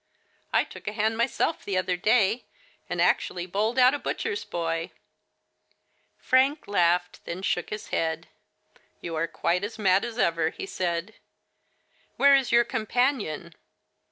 [0.51, 2.45] I took a hand myself the other day,
[2.89, 4.89] and actually bowled out a butcher's boy!"
[6.27, 8.27] Frank laughed, then shook his head.
[8.99, 11.13] "You are quite as mad as ever," he said."
[12.17, 13.53] Where is your companion